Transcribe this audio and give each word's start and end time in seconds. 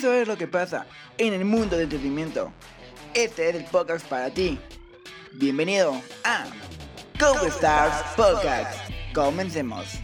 ¿Quieres 0.00 0.14
saber 0.14 0.28
lo 0.28 0.38
que 0.38 0.48
pasa 0.48 0.86
en 1.18 1.34
el 1.34 1.44
mundo 1.44 1.76
del 1.76 1.82
entretenimiento? 1.82 2.50
Este 3.12 3.50
es 3.50 3.56
el 3.56 3.64
podcast 3.64 4.06
para 4.06 4.30
ti. 4.30 4.58
Bienvenido 5.32 5.92
a 6.24 6.46
Go 7.18 7.44
Stars 7.44 8.14
Podcast. 8.16 8.78
Comencemos. 9.12 10.00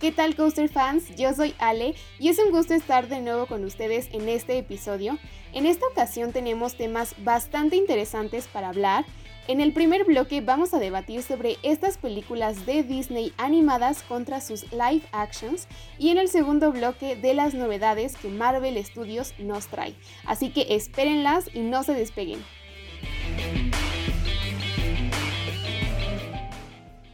¿Qué 0.00 0.12
tal 0.12 0.34
Coaster 0.34 0.70
fans? 0.70 1.14
Yo 1.14 1.34
soy 1.34 1.54
Ale 1.58 1.94
y 2.18 2.30
es 2.30 2.38
un 2.38 2.52
gusto 2.52 2.72
estar 2.72 3.06
de 3.08 3.20
nuevo 3.20 3.44
con 3.44 3.62
ustedes 3.66 4.08
en 4.14 4.30
este 4.30 4.56
episodio. 4.56 5.18
En 5.52 5.66
esta 5.66 5.86
ocasión 5.88 6.32
tenemos 6.32 6.74
temas 6.74 7.14
bastante 7.22 7.76
interesantes 7.76 8.48
para 8.48 8.70
hablar. 8.70 9.04
En 9.46 9.60
el 9.60 9.74
primer 9.74 10.04
bloque 10.04 10.40
vamos 10.40 10.72
a 10.72 10.78
debatir 10.78 11.22
sobre 11.22 11.58
estas 11.62 11.98
películas 11.98 12.64
de 12.64 12.82
Disney 12.82 13.34
animadas 13.36 14.02
contra 14.02 14.40
sus 14.40 14.72
live 14.72 15.02
actions 15.12 15.68
y 15.98 16.08
en 16.08 16.16
el 16.16 16.28
segundo 16.28 16.72
bloque 16.72 17.14
de 17.14 17.34
las 17.34 17.52
novedades 17.52 18.16
que 18.16 18.30
Marvel 18.30 18.82
Studios 18.82 19.34
nos 19.38 19.66
trae. 19.66 19.94
Así 20.24 20.48
que 20.48 20.64
espérenlas 20.70 21.54
y 21.54 21.60
no 21.60 21.82
se 21.82 21.92
despeguen. 21.92 22.42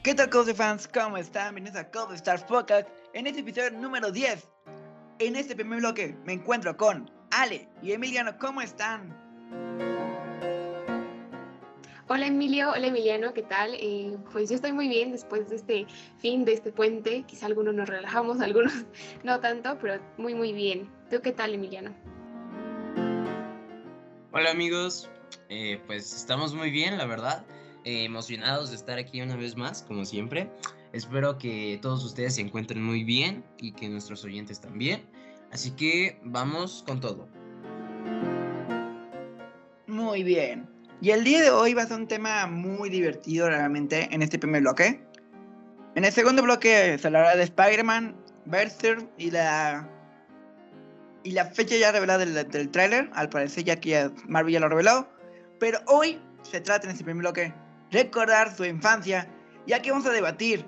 ¿Qué 0.07 0.15
tal, 0.15 0.31
Cozy 0.31 0.55
fans? 0.55 0.87
¿Cómo 0.87 1.17
están? 1.17 1.53
Bienvenidos 1.57 1.85
a 1.85 1.91
Cozy 1.91 2.15
Stars 2.15 2.45
Podcast 2.45 2.89
en 3.13 3.27
este 3.27 3.41
episodio 3.41 3.73
número 3.73 4.13
10. 4.13 4.49
En 5.19 5.35
este 5.35 5.57
primer 5.57 5.81
bloque 5.81 6.17
me 6.25 6.35
encuentro 6.35 6.77
con 6.77 7.11
Ale 7.33 7.69
y 7.83 7.91
Emiliano. 7.91 8.39
¿Cómo 8.39 8.61
están? 8.61 9.13
Hola 12.07 12.27
Emilio, 12.29 12.71
hola 12.71 12.87
Emiliano, 12.87 13.35
¿qué 13.35 13.43
tal? 13.43 13.75
Eh, 13.75 14.17
pues 14.31 14.49
yo 14.49 14.55
estoy 14.55 14.71
muy 14.71 14.87
bien 14.87 15.11
después 15.11 15.49
de 15.49 15.57
este 15.57 15.87
fin, 16.19 16.45
de 16.45 16.53
este 16.53 16.71
puente. 16.71 17.25
Quizá 17.25 17.47
algunos 17.47 17.75
nos 17.75 17.89
relajamos, 17.89 18.41
algunos 18.43 18.73
no 19.25 19.41
tanto, 19.41 19.77
pero 19.81 20.01
muy 20.19 20.37
muy 20.37 20.53
bien. 20.53 20.89
¿Tú 21.11 21.21
qué 21.21 21.33
tal 21.33 21.53
Emiliano? 21.53 21.93
Hola 24.31 24.53
amigos, 24.53 25.11
eh, 25.49 25.81
pues 25.89 26.15
estamos 26.15 26.55
muy 26.55 26.71
bien, 26.71 26.97
la 26.97 27.07
verdad. 27.07 27.45
Eh, 27.87 28.03
emocionados 28.03 28.71
de 28.71 28.77
estar 28.77 28.99
aquí 28.99 29.23
una 29.23 29.37
vez 29.37 29.57
más, 29.57 29.83
como 29.83 30.05
siempre. 30.05 30.51
Espero 30.93 31.39
que 31.39 31.79
todos 31.81 32.05
ustedes 32.05 32.35
se 32.35 32.41
encuentren 32.41 32.83
muy 32.83 33.05
bien 33.05 33.45
y 33.59 33.71
que 33.71 33.89
nuestros 33.89 34.25
oyentes 34.25 34.61
también. 34.61 35.05
Así 35.53 35.71
que 35.71 36.19
vamos 36.25 36.83
con 36.85 37.01
todo. 37.01 37.29
Muy 39.87 40.25
bien. 40.25 40.69
Y 41.01 41.11
el 41.11 41.23
día 41.23 41.41
de 41.41 41.51
hoy 41.51 41.75
va 41.75 41.83
a 41.83 41.87
ser 41.87 41.99
un 41.99 42.09
tema 42.09 42.49
muy 42.49 42.91
divertido 42.91 43.49
realmente 43.49 44.09
en 44.13 44.21
este 44.21 44.37
primer 44.37 44.63
bloque. 44.63 45.01
En 45.95 46.05
el 46.05 46.11
segundo 46.11 46.43
bloque 46.43 46.99
se 46.99 47.07
hablará 47.07 47.37
de 47.37 47.45
Spider-Man, 47.45 48.17
Berserk 48.47 49.09
y 49.17 49.31
la 49.31 49.89
y 51.23 51.31
la 51.31 51.45
fecha 51.45 51.77
ya 51.77 51.93
revelada 51.93 52.25
del, 52.25 52.51
del 52.51 52.69
tráiler. 52.69 53.11
Al 53.13 53.29
parecer 53.29 53.63
ya 53.63 53.77
que 53.77 54.11
Marvel 54.27 54.55
ya 54.55 54.59
lo 54.59 54.69
reveló. 54.69 55.09
Pero 55.61 55.79
hoy 55.87 56.19
se 56.43 56.61
trata 56.61 56.87
en 56.87 56.91
este 56.91 57.05
primer 57.05 57.21
bloque 57.21 57.55
recordar 57.91 58.55
su 58.55 58.65
infancia, 58.65 59.29
ya 59.67 59.81
que 59.81 59.91
vamos 59.91 60.07
a 60.07 60.13
debatir 60.13 60.65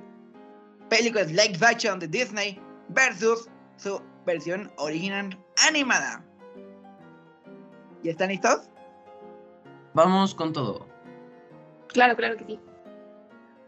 películas 0.89 1.29
live 1.29 1.59
action 1.61 1.99
de 1.99 2.09
Disney 2.09 2.61
versus 2.89 3.49
su 3.77 4.01
versión 4.25 4.71
original 4.77 5.37
animada. 5.67 6.25
¿Ya 8.03 8.13
están 8.13 8.29
listos? 8.29 8.69
Vamos 9.95 10.35
con 10.35 10.53
todo. 10.53 10.87
Claro, 11.89 12.17
claro 12.17 12.37
que 12.37 12.45
sí. 12.45 12.61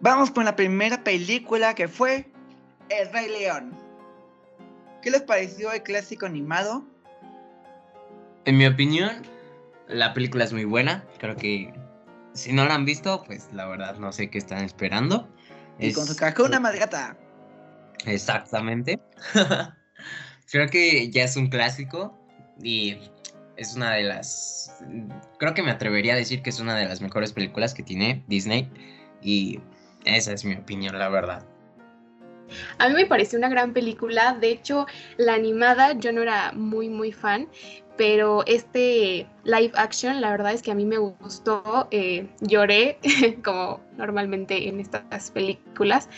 Vamos 0.00 0.30
con 0.30 0.44
la 0.44 0.56
primera 0.56 1.02
película 1.02 1.74
que 1.74 1.88
fue 1.88 2.30
El 2.88 3.12
Rey 3.12 3.28
León. 3.28 3.72
¿Qué 5.02 5.10
les 5.10 5.22
pareció 5.22 5.72
el 5.72 5.82
clásico 5.82 6.26
animado? 6.26 6.84
En 8.44 8.56
mi 8.56 8.66
opinión, 8.66 9.22
la 9.88 10.12
película 10.14 10.44
es 10.44 10.52
muy 10.52 10.64
buena. 10.64 11.04
Creo 11.18 11.36
que 11.36 11.72
si 12.32 12.52
no 12.52 12.64
la 12.64 12.74
han 12.74 12.84
visto, 12.84 13.22
pues 13.24 13.48
la 13.52 13.66
verdad 13.66 13.96
no 13.96 14.12
sé 14.12 14.30
qué 14.30 14.38
están 14.38 14.64
esperando. 14.64 15.28
Y 15.78 15.92
con 15.92 16.06
su 16.06 16.16
cajona 16.16 16.60
madgata. 16.60 17.16
Exactamente. 18.06 19.00
creo 20.50 20.68
que 20.68 21.10
ya 21.10 21.24
es 21.24 21.36
un 21.36 21.48
clásico 21.48 22.18
y 22.62 22.98
es 23.56 23.74
una 23.74 23.92
de 23.92 24.02
las... 24.04 24.74
Creo 25.38 25.54
que 25.54 25.62
me 25.62 25.70
atrevería 25.70 26.14
a 26.14 26.16
decir 26.16 26.42
que 26.42 26.50
es 26.50 26.60
una 26.60 26.76
de 26.76 26.86
las 26.86 27.00
mejores 27.00 27.32
películas 27.32 27.74
que 27.74 27.82
tiene 27.82 28.24
Disney 28.26 28.70
y 29.22 29.60
esa 30.04 30.32
es 30.32 30.44
mi 30.44 30.54
opinión, 30.54 30.98
la 30.98 31.08
verdad. 31.08 31.44
A 32.78 32.88
mí 32.88 32.94
me 32.94 33.06
pareció 33.06 33.38
una 33.38 33.48
gran 33.48 33.72
película, 33.72 34.36
de 34.40 34.50
hecho 34.50 34.86
la 35.16 35.34
animada 35.34 35.92
yo 35.92 36.12
no 36.12 36.22
era 36.22 36.52
muy 36.52 36.88
muy 36.88 37.12
fan, 37.12 37.48
pero 38.00 38.44
este 38.46 39.26
live 39.44 39.72
action, 39.74 40.22
la 40.22 40.30
verdad 40.30 40.54
es 40.54 40.62
que 40.62 40.70
a 40.70 40.74
mí 40.74 40.86
me 40.86 40.96
gustó, 40.96 41.86
eh, 41.90 42.30
lloré 42.40 42.98
como 43.44 43.82
normalmente 43.98 44.70
en 44.70 44.80
estas 44.80 45.30
películas, 45.30 46.08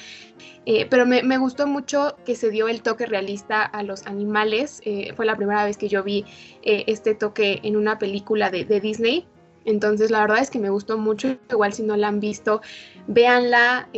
eh, 0.64 0.86
pero 0.88 1.06
me, 1.06 1.38
gustó 1.38 1.66
mucho 1.66 2.14
que 2.24 2.36
se 2.36 2.50
dio 2.50 2.68
el 2.68 2.82
toque 2.82 3.04
realista 3.06 3.62
a 3.62 3.82
los 3.82 4.06
animales, 4.06 4.80
eh, 4.84 5.12
fue 5.16 5.26
la 5.26 5.34
primera 5.34 5.64
vez 5.64 5.76
que 5.76 5.88
yo 5.88 6.04
vi 6.04 6.24
este 6.62 7.16
toque 7.16 7.58
en 7.64 7.76
una 7.76 7.98
película 7.98 8.48
de, 8.48 8.64
de, 8.64 8.80
Disney, 8.80 9.26
entonces 9.64 10.12
la 10.12 10.20
verdad 10.20 10.38
es 10.38 10.50
que 10.50 10.60
me 10.60 10.70
gustó 10.70 10.98
mucho, 10.98 11.36
igual 11.50 11.72
si 11.72 11.82
no 11.82 11.96
la 11.96 12.06
han 12.06 12.20
visto, 12.20 12.60
véanla, 13.08 13.88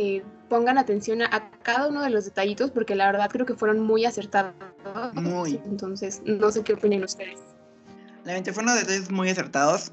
pongan 0.49 0.79
atención 0.79 1.21
a, 1.21 1.51
cada 1.61 1.89
uno 1.89 2.01
de 2.01 2.09
los 2.09 2.25
detallitos 2.25 2.71
porque 2.71 2.95
la 2.95 3.11
verdad 3.11 3.29
creo 3.29 3.45
que 3.45 3.53
fueron 3.53 3.79
muy 3.79 4.05
acertados. 4.05 4.55
Muy. 5.13 5.61
Entonces, 5.65 6.23
no 6.25 6.49
sé 6.49 6.63
qué 6.63 6.73
opinan 6.73 7.03
ustedes. 7.03 7.54
La 8.25 8.33
mente 8.33 8.51
fue 8.51 8.63
uno 8.63 8.73
de 8.73 8.81
detalles 8.81 9.11
muy 9.11 9.29
acertados. 9.29 9.91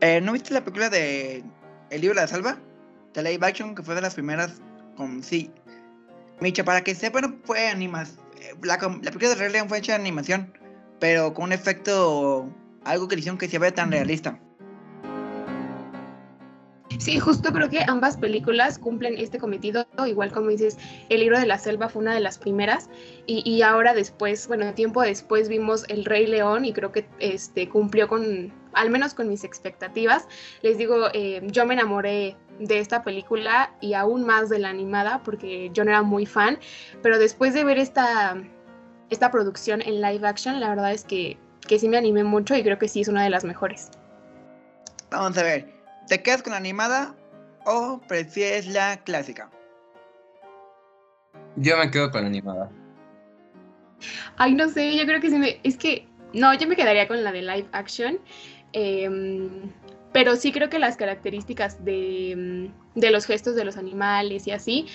Eh, 0.00 0.20
¿No 0.20 0.32
viste 0.32 0.54
la 0.54 0.60
película 0.60 0.88
de 0.88 1.44
El 1.90 2.00
libro 2.00 2.14
de 2.14 2.22
la 2.22 2.28
salva? 2.28 2.58
De 3.12 3.22
live 3.24 3.44
action, 3.44 3.74
que 3.74 3.82
fue 3.82 3.96
de 3.96 4.00
las 4.00 4.14
primeras 4.14 4.62
con 4.96 5.22
sí. 5.22 5.50
Micha, 6.40 6.64
para 6.64 6.82
que 6.82 6.94
sepan, 6.94 7.40
fue 7.44 7.68
animación. 7.68 8.24
Eh, 8.40 8.54
la, 8.62 8.76
la, 8.76 9.10
película 9.10 9.30
de 9.30 9.34
Rey 9.34 9.52
León 9.52 9.68
fue 9.68 9.78
hecha 9.78 9.92
de 9.92 10.00
animación, 10.00 10.56
pero 11.00 11.34
con 11.34 11.46
un 11.46 11.52
efecto, 11.52 12.48
algo 12.84 13.08
que 13.08 13.16
hicieron 13.16 13.36
que 13.36 13.48
se 13.48 13.58
vea 13.58 13.74
tan 13.74 13.90
realista. 13.90 14.38
Sí, 17.00 17.18
justo 17.18 17.50
creo 17.50 17.70
que 17.70 17.82
ambas 17.88 18.18
películas 18.18 18.78
cumplen 18.78 19.16
este 19.16 19.38
cometido, 19.38 19.86
igual 20.06 20.30
como 20.32 20.50
dices, 20.50 20.76
El 21.08 21.20
libro 21.20 21.40
de 21.40 21.46
la 21.46 21.58
selva 21.58 21.88
fue 21.88 22.02
una 22.02 22.12
de 22.12 22.20
las 22.20 22.36
primeras 22.36 22.90
y, 23.26 23.62
ahora 23.62 23.94
después, 23.94 24.46
bueno, 24.46 24.74
tiempo 24.74 25.00
después 25.00 25.48
vimos 25.48 25.86
El 25.88 26.04
Rey 26.04 26.26
León 26.26 26.66
y 26.66 26.74
creo 26.74 26.92
que 26.92 27.08
este 27.18 27.70
cumplió 27.70 28.06
con, 28.06 28.52
al 28.74 28.90
menos 28.90 29.14
con 29.14 29.30
mis 29.30 29.44
expectativas. 29.44 30.28
Les 30.60 30.76
digo, 30.76 31.06
eh, 31.14 31.40
yo 31.46 31.64
me 31.64 31.72
enamoré 31.72 32.36
de 32.58 32.78
esta 32.78 33.02
película 33.02 33.74
y 33.80 33.94
aún 33.94 34.26
más 34.26 34.50
de 34.50 34.58
la 34.58 34.68
animada 34.68 35.22
porque 35.24 35.70
yo 35.72 35.86
no 35.86 35.92
era 35.92 36.02
muy 36.02 36.26
fan, 36.26 36.58
pero 37.00 37.18
después 37.18 37.54
de 37.54 37.64
ver 37.64 37.78
esta, 37.78 38.36
esta 39.08 39.30
producción 39.30 39.80
en 39.80 40.02
live 40.02 40.28
action, 40.28 40.60
la 40.60 40.68
verdad 40.68 40.92
es 40.92 41.04
que, 41.04 41.38
que 41.66 41.78
sí 41.78 41.88
me 41.88 41.96
animé 41.96 42.24
mucho 42.24 42.54
y 42.54 42.62
creo 42.62 42.78
que 42.78 42.88
sí 42.88 43.00
es 43.00 43.08
una 43.08 43.24
de 43.24 43.30
las 43.30 43.44
mejores. 43.44 43.88
Vamos 45.10 45.38
a 45.38 45.42
ver. 45.42 45.79
¿Te 46.10 46.22
quedas 46.22 46.42
con 46.42 46.50
la 46.50 46.56
animada 46.56 47.14
o 47.64 48.00
prefieres 48.08 48.66
la 48.66 48.96
clásica? 49.04 49.48
Yo 51.54 51.76
me 51.76 51.88
quedo 51.88 52.10
con 52.10 52.22
la 52.22 52.26
animada. 52.26 52.68
Ay, 54.36 54.54
no 54.54 54.68
sé, 54.68 54.96
yo 54.96 55.06
creo 55.06 55.20
que 55.20 55.30
sí 55.30 55.38
me... 55.38 55.60
Es 55.62 55.76
que, 55.76 56.08
no, 56.34 56.52
yo 56.54 56.66
me 56.66 56.74
quedaría 56.74 57.06
con 57.06 57.22
la 57.22 57.30
de 57.30 57.42
live 57.42 57.68
action. 57.70 58.18
Em, 58.72 59.70
pero 60.12 60.34
sí 60.34 60.50
creo 60.50 60.68
que 60.68 60.80
las 60.80 60.96
características 60.96 61.84
de, 61.84 62.72
de, 62.96 63.10
los 63.12 63.24
gestos 63.24 63.54
de 63.54 63.64
los 63.64 63.76
animales 63.76 64.48
y 64.48 64.50
así 64.50 64.88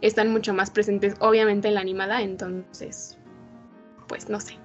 están 0.00 0.30
mucho 0.30 0.54
más 0.54 0.70
presentes, 0.70 1.16
obviamente, 1.18 1.66
en 1.66 1.74
la 1.74 1.80
animada. 1.80 2.22
Entonces, 2.22 3.18
pues 4.06 4.28
no 4.28 4.38
sé. 4.38 4.58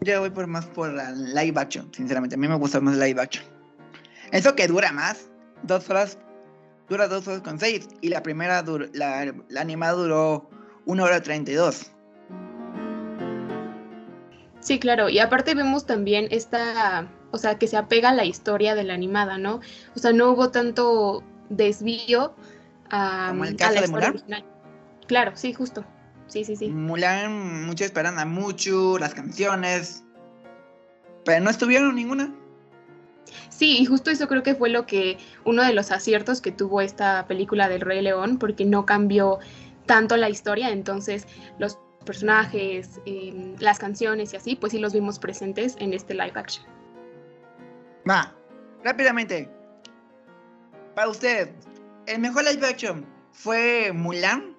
Yo 0.00 0.20
voy 0.20 0.30
por 0.30 0.46
más 0.46 0.64
por 0.64 0.90
la 0.90 1.10
live 1.12 1.60
action, 1.60 1.92
sinceramente. 1.92 2.36
A 2.36 2.38
mí 2.38 2.48
me 2.48 2.56
gusta 2.56 2.80
más 2.80 2.96
live 2.96 3.20
action. 3.20 3.57
Eso 4.32 4.54
que 4.54 4.66
dura 4.66 4.92
más. 4.92 5.30
Dos 5.62 5.88
horas. 5.90 6.18
Dura 6.88 7.08
dos 7.08 7.26
horas 7.28 7.42
con 7.42 7.58
seis. 7.58 7.88
Y 8.00 8.08
la 8.08 8.22
primera, 8.22 8.64
la, 8.92 9.34
animada 9.60 9.92
duró 9.92 10.48
una 10.86 11.04
hora 11.04 11.22
treinta 11.22 11.50
y 11.50 11.54
dos. 11.54 11.90
Sí, 14.60 14.78
claro. 14.78 15.08
Y 15.08 15.18
aparte 15.18 15.54
vemos 15.54 15.86
también 15.86 16.28
esta. 16.30 17.08
O 17.30 17.38
sea, 17.38 17.58
que 17.58 17.66
se 17.66 17.76
apega 17.76 18.10
a 18.10 18.14
la 18.14 18.24
historia 18.24 18.74
de 18.74 18.84
la 18.84 18.94
animada, 18.94 19.36
¿no? 19.36 19.60
O 19.94 19.98
sea, 19.98 20.12
no 20.12 20.30
hubo 20.30 20.50
tanto 20.50 21.22
desvío 21.50 22.34
a, 22.90 23.28
Como 23.30 23.44
el 23.44 23.56
caso 23.56 23.74
la 23.74 23.80
de 23.82 23.88
Mulan. 23.88 24.10
original. 24.10 24.44
Claro, 25.06 25.32
sí, 25.34 25.52
justo. 25.52 25.84
sí, 26.26 26.44
sí, 26.44 26.56
sí. 26.56 26.68
Mulan, 26.68 27.66
muchos 27.66 27.86
esperan 27.86 28.18
a 28.18 28.24
mucho, 28.24 28.98
las 28.98 29.14
canciones, 29.14 30.04
pero 31.24 31.44
no 31.44 31.50
estuvieron 31.50 31.94
ninguna. 31.94 32.34
Sí, 33.48 33.78
y 33.78 33.86
justo 33.86 34.10
eso 34.10 34.28
creo 34.28 34.42
que 34.42 34.54
fue 34.54 34.68
lo 34.68 34.86
que 34.86 35.18
uno 35.44 35.62
de 35.62 35.72
los 35.72 35.90
aciertos 35.90 36.40
que 36.40 36.52
tuvo 36.52 36.80
esta 36.80 37.26
película 37.26 37.68
del 37.68 37.80
Rey 37.80 38.02
León, 38.02 38.38
porque 38.38 38.64
no 38.64 38.86
cambió 38.86 39.38
tanto 39.86 40.16
la 40.16 40.28
historia, 40.28 40.70
entonces 40.70 41.26
los 41.58 41.78
personajes, 42.04 43.00
em, 43.06 43.56
las 43.58 43.78
canciones 43.78 44.32
y 44.32 44.36
así, 44.36 44.56
pues 44.56 44.72
sí 44.72 44.78
los 44.78 44.92
vimos 44.92 45.18
presentes 45.18 45.76
en 45.78 45.92
este 45.92 46.14
live 46.14 46.32
action. 46.34 46.64
Va, 48.08 48.34
rápidamente. 48.84 49.50
Para 50.94 51.08
usted, 51.08 51.50
¿el 52.06 52.18
mejor 52.20 52.44
live 52.44 52.66
action 52.66 53.04
fue 53.32 53.92
Mulan? 53.92 54.56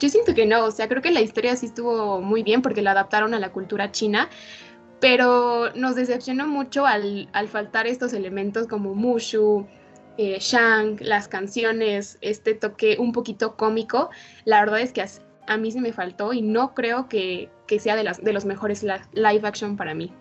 Yo 0.00 0.08
siento 0.08 0.34
que 0.34 0.46
no, 0.46 0.64
o 0.64 0.70
sea, 0.70 0.88
creo 0.88 1.02
que 1.02 1.10
la 1.10 1.20
historia 1.20 1.54
sí 1.56 1.66
estuvo 1.66 2.22
muy 2.22 2.42
bien 2.42 2.62
porque 2.62 2.80
la 2.80 2.92
adaptaron 2.92 3.34
a 3.34 3.38
la 3.38 3.52
cultura 3.52 3.92
china, 3.92 4.30
pero 5.00 5.72
nos 5.74 5.96
decepcionó 5.96 6.46
mucho 6.46 6.86
al, 6.86 7.28
faltar 7.48 7.86
estos 7.86 8.12
elementos 8.12 8.66
como 8.66 8.94
Mushu, 8.94 9.66
eh, 10.18 10.38
Shang, 10.38 10.98
las 11.00 11.26
canciones, 11.26 12.18
este 12.20 12.54
toque 12.54 12.96
un 12.98 13.12
poquito 13.12 13.56
cómico. 13.56 14.10
La 14.44 14.60
verdad 14.60 14.80
es 14.80 14.92
que 14.92 15.02
a, 15.46 15.56
mí 15.56 15.72
sí 15.72 15.80
me 15.80 15.92
faltó 15.92 16.32
y 16.32 16.42
no 16.42 16.74
creo 16.74 17.08
que, 17.08 17.48
sea 17.78 17.96
de, 17.96 18.04
las, 18.04 18.22
de 18.22 18.32
los 18.32 18.44
mejores 18.44 18.82
live 18.82 19.48
action 19.48 19.76
para 19.76 19.94
mí. 19.94 20.12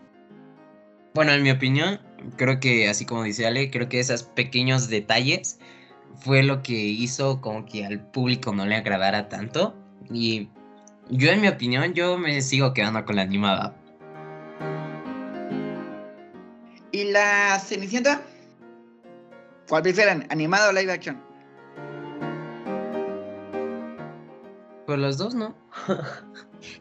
Bueno, 1.13 1.33
en 1.33 1.43
mi 1.43 1.51
opinión, 1.51 1.99
creo 2.37 2.59
que 2.59 2.87
así 2.87 3.05
como 3.05 3.23
dice 3.23 3.45
Ale, 3.45 3.71
creo 3.71 3.89
que 3.89 3.99
esos 3.99 4.23
pequeños 4.23 4.87
detalles 4.87 5.59
fue 6.15 6.43
lo 6.43 6.61
que 6.61 6.73
hizo 6.73 7.41
como 7.41 7.65
que 7.65 7.85
al 7.85 7.99
público 7.99 8.53
no 8.53 8.65
le 8.65 8.75
agradara 8.75 9.27
tanto. 9.27 9.75
Y 10.11 10.47
yo 11.09 11.31
en 11.31 11.41
mi 11.41 11.47
opinión, 11.47 11.93
yo 11.93 12.17
me 12.17 12.41
sigo 12.41 12.73
quedando 12.73 13.03
con 13.03 13.15
la 13.17 13.23
animada. 13.23 13.75
¿Y 16.91 17.11
la 17.11 17.59
Cenicienta? 17.59 18.21
¿Cuál 19.67 19.83
prefieren? 19.83 20.25
¿Animada 20.29 20.69
o 20.69 20.71
live 20.71 20.91
action? 20.91 21.21
Pues 24.85 24.97
las 24.97 25.17
dos, 25.17 25.35
¿no? 25.35 25.55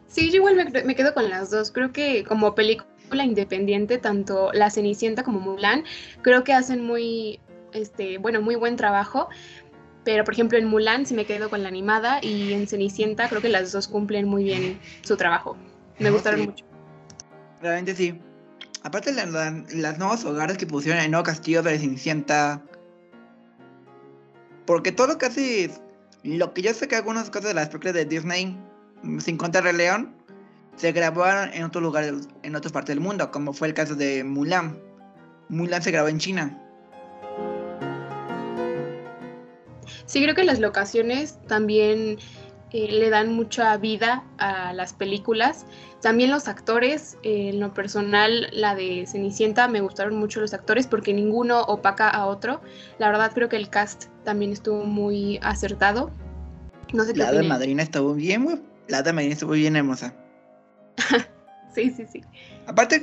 sí, 0.07 0.31
yo 0.31 0.37
igual 0.37 0.55
me, 0.55 0.83
me 0.83 0.95
quedo 0.95 1.13
con 1.13 1.29
las 1.29 1.51
dos. 1.51 1.71
Creo 1.71 1.91
que 1.91 2.23
como 2.23 2.55
película 2.55 3.23
independiente, 3.23 3.97
tanto 3.99 4.51
La 4.53 4.71
Cenicienta 4.71 5.23
como 5.23 5.39
Mulan, 5.39 5.83
creo 6.21 6.43
que 6.43 6.53
hacen 6.53 6.83
muy 6.83 7.39
este, 7.73 8.17
bueno, 8.17 8.41
muy 8.41 8.55
buen 8.55 8.75
trabajo. 8.75 9.29
Pero, 10.03 10.23
por 10.23 10.33
ejemplo, 10.33 10.57
en 10.57 10.65
Mulan 10.65 11.05
sí 11.05 11.13
me 11.13 11.25
quedo 11.25 11.49
con 11.49 11.61
la 11.61 11.69
animada 11.69 12.19
y 12.23 12.53
en 12.53 12.67
Cenicienta 12.67 13.27
creo 13.29 13.41
que 13.41 13.49
las 13.49 13.71
dos 13.71 13.87
cumplen 13.87 14.27
muy 14.27 14.43
bien 14.43 14.79
su 15.03 15.17
trabajo. 15.17 15.57
Me 15.99 16.09
gustaron 16.09 16.45
mucho. 16.45 16.65
Realmente 17.61 17.93
sí. 17.93 18.19
Aparte, 18.83 19.13
de 19.13 19.25
las 19.75 19.97
nuevos 19.97 20.23
hogares 20.23 20.57
que 20.57 20.65
pusieron 20.65 20.99
en 20.99 21.05
el 21.05 21.11
nuevo 21.11 21.25
castillo 21.25 21.61
de 21.61 21.77
Cenicienta. 21.77 22.61
Porque 24.65 24.91
todo 24.91 25.17
hace. 25.21 25.71
Lo 26.23 26.53
que 26.53 26.61
yo 26.61 26.73
sé 26.73 26.87
que 26.87 26.95
algunas 26.95 27.29
cosas 27.29 27.49
de 27.49 27.53
las 27.53 27.69
películas 27.69 27.93
de 27.93 28.05
Disney, 28.05 28.57
sin 29.19 29.37
contar 29.37 29.65
el 29.67 29.77
León, 29.77 30.13
se 30.75 30.91
grabaron 30.91 31.53
en 31.53 31.63
otros 31.63 31.81
lugares, 31.81 32.13
en 32.43 32.55
otras 32.55 32.71
partes 32.71 32.95
del 32.95 33.03
mundo, 33.03 33.31
como 33.31 33.53
fue 33.53 33.69
el 33.69 33.73
caso 33.73 33.95
de 33.95 34.23
Mulan. 34.23 34.77
Mulan 35.49 35.81
se 35.81 35.91
grabó 35.91 36.07
en 36.09 36.19
China. 36.19 36.61
Sí, 40.05 40.21
creo 40.23 40.35
que 40.35 40.43
las 40.43 40.59
locaciones 40.59 41.37
también 41.47 42.17
eh, 42.71 42.91
le 42.91 43.09
dan 43.09 43.33
mucha 43.33 43.75
vida 43.77 44.23
a 44.37 44.73
las 44.73 44.93
películas. 44.93 45.65
También 46.01 46.31
los 46.31 46.47
actores, 46.47 47.17
eh, 47.23 47.49
en 47.49 47.59
lo 47.59 47.73
personal, 47.73 48.47
la 48.51 48.75
de 48.75 49.05
Cenicienta, 49.07 49.67
me 49.67 49.81
gustaron 49.81 50.15
mucho 50.15 50.39
los 50.39 50.53
actores 50.53 50.87
porque 50.87 51.13
ninguno 51.13 51.61
opaca 51.61 52.09
a 52.09 52.25
otro. 52.25 52.61
La 52.99 53.09
verdad 53.09 53.31
creo 53.33 53.49
que 53.49 53.57
el 53.57 53.69
cast 53.69 54.05
también 54.23 54.51
estuvo 54.51 54.83
muy 54.83 55.39
acertado. 55.41 56.11
No 56.93 57.03
sé 57.03 57.15
la 57.15 57.31
de 57.31 57.43
Madrina 57.43 57.83
estuvo 57.83 58.13
bien, 58.13 58.45
güey. 58.45 58.61
La 58.87 59.01
de 59.03 59.13
Madrina 59.13 59.33
estuvo 59.33 59.51
bien 59.51 59.75
hermosa. 59.75 60.13
sí, 61.75 61.91
sí, 61.91 62.05
sí. 62.11 62.21
Aparte 62.65 62.99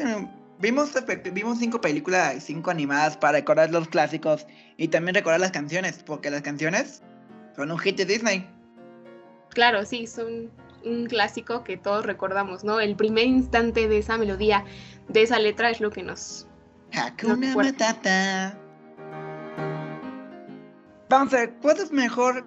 Vimos, 0.58 0.94
vimos 1.34 1.58
cinco 1.58 1.82
películas, 1.82 2.42
cinco 2.42 2.70
animadas 2.70 3.16
para 3.18 3.38
recordar 3.38 3.70
los 3.70 3.88
clásicos 3.88 4.46
y 4.78 4.88
también 4.88 5.14
recordar 5.14 5.38
las 5.38 5.50
canciones, 5.50 6.02
porque 6.02 6.30
las 6.30 6.40
canciones 6.40 7.02
son 7.54 7.70
un 7.70 7.78
hit 7.78 7.98
de 7.98 8.06
Disney. 8.06 8.48
Claro, 9.56 9.86
sí, 9.86 10.06
son 10.06 10.50
un 10.84 11.06
clásico 11.06 11.64
que 11.64 11.78
todos 11.78 12.04
recordamos, 12.04 12.62
¿no? 12.62 12.78
El 12.78 12.94
primer 12.94 13.24
instante 13.24 13.88
de 13.88 13.96
esa 13.96 14.18
melodía, 14.18 14.66
de 15.08 15.22
esa 15.22 15.38
letra 15.38 15.70
es 15.70 15.80
lo 15.80 15.88
que 15.90 16.02
nos... 16.02 16.46
Hakuna 16.92 17.54
Matata. 17.56 18.60
Vamos 21.08 21.32
a 21.32 21.38
ver, 21.38 21.54
¿cuál 21.62 21.78
es 21.78 21.90
mejor 21.90 22.44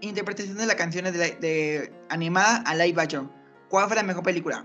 interpretación 0.00 0.56
de 0.56 0.64
las 0.64 0.76
canciones 0.76 1.12
de, 1.12 1.36
de 1.36 1.92
animada 2.08 2.62
a 2.62 2.74
live 2.74 3.02
action? 3.02 3.30
¿Cuál 3.68 3.88
fue 3.88 3.96
la 3.96 4.02
mejor 4.02 4.22
película? 4.22 4.64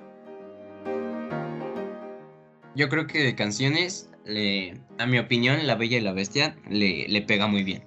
Yo 2.74 2.88
creo 2.88 3.06
que 3.06 3.22
de 3.22 3.36
canciones, 3.36 4.10
le, 4.24 4.80
a 4.98 5.06
mi 5.06 5.20
opinión, 5.20 5.68
La 5.68 5.76
Bella 5.76 5.98
y 5.98 6.02
la 6.02 6.14
Bestia 6.14 6.56
le, 6.70 7.06
le 7.10 7.22
pega 7.22 7.48
muy 7.48 7.66
bien. 7.66 7.84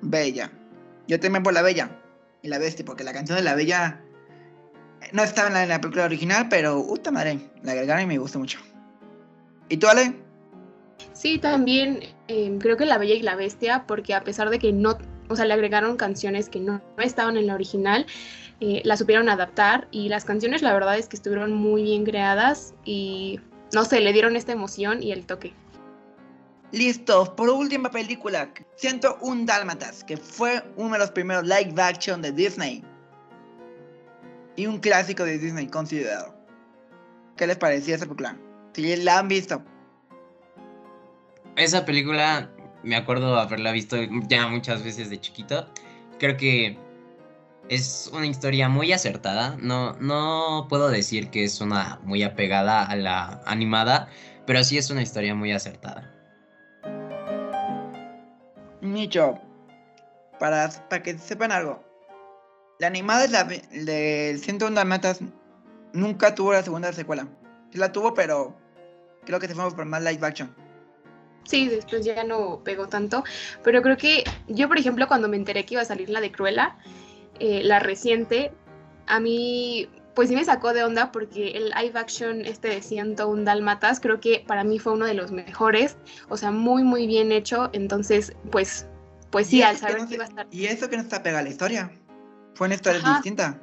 Bella. 0.00 0.50
Yo 1.08 1.20
también 1.20 1.42
por 1.42 1.52
La 1.52 1.60
Bella 1.60 1.99
y 2.42 2.48
la 2.48 2.58
Bestia, 2.58 2.84
porque 2.84 3.04
la 3.04 3.12
canción 3.12 3.36
de 3.36 3.44
La 3.44 3.54
Bella 3.54 4.00
no 5.12 5.22
estaba 5.22 5.62
en 5.62 5.68
la, 5.68 5.80
película 5.80 6.04
original, 6.04 6.46
pero, 6.48 6.86
puta 6.86 7.10
madre, 7.10 7.38
la 7.62 7.72
agregaron 7.72 8.04
y 8.04 8.06
me 8.06 8.18
gustó 8.18 8.38
mucho. 8.38 8.58
¿Y 9.68 9.76
tú, 9.76 9.86
Ale? 9.88 10.14
Sí, 11.12 11.38
también 11.38 12.00
em, 12.28 12.58
creo 12.58 12.76
que 12.76 12.86
La 12.86 12.98
Bella 12.98 13.14
y 13.14 13.22
la 13.22 13.36
Bestia, 13.36 13.84
porque 13.86 14.14
a 14.14 14.22
pesar 14.24 14.50
de 14.50 14.58
que 14.58 14.72
no, 14.72 14.98
o 15.28 15.36
sea, 15.36 15.44
le 15.44 15.54
agregaron 15.54 15.96
canciones 15.96 16.48
que 16.48 16.60
no, 16.60 16.82
no 16.96 17.02
estaban 17.02 17.36
en 17.36 17.46
la 17.46 17.54
original, 17.54 18.06
eh, 18.60 18.82
la 18.84 18.96
supieron 18.96 19.28
adaptar 19.28 19.88
y 19.90 20.08
las 20.08 20.24
canciones 20.24 20.60
la 20.60 20.74
verdad 20.74 20.98
es 20.98 21.08
que 21.08 21.16
estuvieron 21.16 21.52
muy 21.52 21.82
bien 21.82 22.04
creadas 22.04 22.74
y 22.84 23.40
no 23.72 23.84
sé, 23.84 24.00
le 24.00 24.12
dieron 24.12 24.36
esta 24.36 24.52
emoción 24.52 25.02
y 25.02 25.12
el 25.12 25.24
toque. 25.24 25.54
Listo, 26.72 27.34
por 27.34 27.48
última 27.48 27.90
película, 27.90 28.52
Siento 28.76 29.18
un 29.20 29.44
Dálmatas, 29.44 30.04
que 30.04 30.16
fue 30.16 30.62
uno 30.76 30.92
de 30.92 31.00
los 31.00 31.10
primeros 31.10 31.42
live 31.44 31.74
action 31.82 32.22
de 32.22 32.32
Disney. 32.32 32.84
Y 34.56 34.66
un 34.66 34.78
clásico 34.78 35.24
de 35.24 35.38
Disney 35.38 35.66
considerado. 35.66 36.34
¿Qué 37.36 37.46
les 37.46 37.56
parecía 37.56 37.96
esa 37.96 38.04
película? 38.04 38.36
Si 38.74 38.96
la 38.96 39.18
han 39.18 39.28
visto. 39.28 39.62
Esa 41.56 41.84
película, 41.84 42.50
me 42.84 42.96
acuerdo 42.96 43.38
haberla 43.38 43.72
visto 43.72 43.96
ya 44.28 44.46
muchas 44.46 44.84
veces 44.84 45.10
de 45.10 45.20
chiquito. 45.20 45.66
Creo 46.18 46.36
que 46.36 46.78
es 47.68 48.10
una 48.12 48.26
historia 48.26 48.68
muy 48.68 48.92
acertada. 48.92 49.56
No, 49.60 49.94
no 49.94 50.66
puedo 50.68 50.88
decir 50.88 51.30
que 51.30 51.44
es 51.44 51.60
una 51.60 51.98
muy 52.04 52.22
apegada 52.22 52.84
a 52.84 52.94
la 52.96 53.42
animada, 53.46 54.08
pero 54.46 54.62
sí 54.62 54.78
es 54.78 54.90
una 54.90 55.02
historia 55.02 55.34
muy 55.34 55.52
acertada. 55.52 56.19
Nicho, 58.80 59.38
para, 60.38 60.70
para 60.88 61.02
que 61.02 61.18
sepan 61.18 61.52
algo, 61.52 61.82
la 62.78 62.86
animada 62.86 63.26
de, 63.26 63.62
de 63.84 64.38
101 64.38 64.74
Dalmatas 64.74 65.20
nunca 65.92 66.34
tuvo 66.34 66.52
la 66.52 66.62
segunda 66.62 66.92
secuela. 66.92 67.28
Sí 67.70 67.78
la 67.78 67.92
tuvo, 67.92 68.14
pero 68.14 68.56
creo 69.24 69.38
que 69.38 69.48
se 69.48 69.54
fue 69.54 69.70
por 69.70 69.84
más 69.84 70.02
live 70.02 70.26
action. 70.26 70.54
Sí, 71.44 71.68
después 71.68 72.04
ya 72.04 72.24
no 72.24 72.62
pegó 72.64 72.88
tanto. 72.88 73.22
Pero 73.62 73.82
creo 73.82 73.96
que 73.96 74.24
yo, 74.48 74.68
por 74.68 74.78
ejemplo, 74.78 75.06
cuando 75.08 75.28
me 75.28 75.36
enteré 75.36 75.64
que 75.64 75.74
iba 75.74 75.82
a 75.82 75.86
salir 75.86 76.08
la 76.08 76.20
de 76.20 76.32
Cruella, 76.32 76.78
eh, 77.38 77.62
la 77.64 77.80
reciente, 77.80 78.52
a 79.06 79.20
mí 79.20 79.88
pues 80.14 80.28
sí 80.28 80.34
me 80.34 80.44
sacó 80.44 80.72
de 80.72 80.84
onda 80.84 81.12
porque 81.12 81.50
el 81.50 81.70
live 81.70 81.98
action 81.98 82.44
este 82.44 82.68
de 82.68 82.82
101 82.82 83.44
Dálmatas 83.44 84.00
creo 84.00 84.20
que 84.20 84.44
para 84.46 84.64
mí 84.64 84.78
fue 84.78 84.92
uno 84.92 85.06
de 85.06 85.14
los 85.14 85.30
mejores, 85.30 85.96
o 86.28 86.36
sea, 86.36 86.50
muy 86.50 86.82
muy 86.82 87.06
bien 87.06 87.32
hecho, 87.32 87.70
entonces 87.72 88.34
pues 88.50 88.86
pues 89.30 89.46
sí, 89.46 89.62
al 89.62 89.76
saber 89.76 90.06
que, 90.08 90.14
iba 90.14 90.24
a 90.24 90.28
estar... 90.28 90.46
Y 90.50 90.66
eso 90.66 90.90
que 90.90 90.96
no 90.96 91.02
está 91.02 91.22
pegada 91.22 91.42
la 91.42 91.50
historia, 91.50 91.92
fue 92.54 92.66
una 92.66 92.74
historia 92.74 93.00
distinta. 93.00 93.56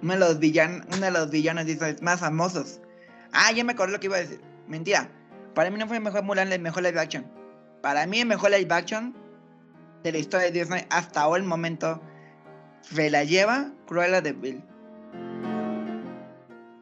Uno 0.00 0.12
de 0.12 0.18
los 0.20 0.38
villanos, 0.38 0.86
uno 0.96 1.06
de 1.06 1.10
los 1.10 1.30
villanos 1.30 1.66
más 2.00 2.20
famosos. 2.20 2.80
Ah, 3.32 3.50
ya 3.52 3.64
me 3.64 3.72
acordé 3.72 3.92
lo 3.92 4.00
que 4.00 4.06
iba 4.06 4.16
a 4.16 4.20
decir. 4.20 4.40
Mentira. 4.68 5.10
Para 5.54 5.70
mí 5.70 5.78
no 5.78 5.88
fue 5.88 5.96
el 5.96 6.02
mejor 6.04 6.22
Mulan, 6.22 6.52
el 6.52 6.60
mejor 6.60 6.84
live 6.84 7.00
action. 7.00 7.26
Para 7.82 8.06
mí 8.06 8.20
el 8.20 8.26
mejor 8.26 8.52
live 8.52 8.72
action 8.72 9.14
de 10.04 10.12
la 10.12 10.18
historia 10.18 10.50
de 10.50 10.60
Disney 10.60 10.86
hasta 10.90 11.28
el 11.34 11.42
momento 11.42 12.00
se 12.82 13.10
la 13.10 13.24
lleva 13.24 13.72
Cruella 13.86 14.20
de 14.20 14.32
Vil. 14.32 14.62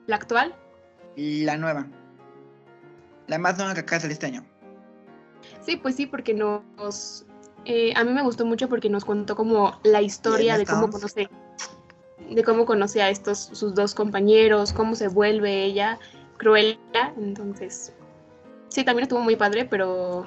¿La 0.07 0.17
actual? 0.17 0.55
La 1.17 1.57
nueva. 1.57 1.87
La 3.27 3.39
más 3.39 3.57
nueva 3.59 3.75
que 3.75 3.81
acaba 3.81 4.03
de 4.03 4.13
este 4.13 4.27
año. 4.27 4.45
Sí, 5.65 5.77
pues 5.77 5.97
sí, 5.97 6.07
porque 6.07 6.35
nos, 6.35 7.25
Eh, 7.65 7.93
a 7.97 8.05
mí 8.05 8.13
me 8.13 8.23
gustó 8.23 8.47
mucho 8.47 8.69
porque 8.69 8.89
nos 8.89 9.05
contó 9.05 9.35
como 9.35 9.81
la 9.83 10.01
historia 10.01 10.57
de 10.57 10.65
cómo 10.65 10.89
conoce 10.89 11.29
de 12.31 12.45
cómo 12.45 12.65
conoce 12.65 13.03
a 13.03 13.11
estos 13.11 13.39
sus 13.39 13.75
dos 13.75 13.95
compañeros, 13.95 14.73
cómo 14.73 14.95
se 14.95 15.09
vuelve 15.09 15.65
ella 15.65 15.99
Cruella, 16.39 17.13
entonces 17.17 17.93
sí, 18.69 18.85
también 18.85 19.05
estuvo 19.05 19.21
muy 19.21 19.37
padre, 19.37 19.65
pero 19.65 20.27